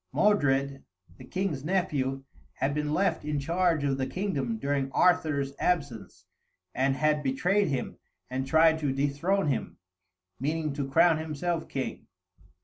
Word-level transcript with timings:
Modred, 0.11 0.83
the 1.17 1.25
king's 1.25 1.63
nephew, 1.63 2.23
had 2.53 2.73
been 2.73 2.91
left 2.91 3.23
in 3.23 3.39
charge 3.39 3.83
of 3.83 3.99
the 3.99 4.07
kingdom 4.07 4.57
during 4.57 4.91
Arthur's 4.93 5.53
absence, 5.59 6.25
and 6.73 6.95
had 6.95 7.21
betrayed 7.21 7.67
him 7.67 7.99
and 8.27 8.47
tried 8.47 8.79
to 8.79 8.91
dethrone 8.91 9.49
him, 9.49 9.77
meaning 10.39 10.73
to 10.73 10.89
crown 10.89 11.19
himself 11.19 11.69
king. 11.69 12.07